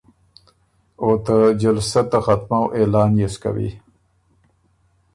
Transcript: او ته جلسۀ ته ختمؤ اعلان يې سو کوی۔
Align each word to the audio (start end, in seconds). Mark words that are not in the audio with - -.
او 1.01 1.09
ته 1.25 1.35
جلسۀ 1.61 2.01
ته 2.09 2.19
ختمؤ 2.25 2.65
اعلان 2.77 3.11
يې 3.19 3.27
سو 3.33 3.39
کوی۔ 3.43 3.69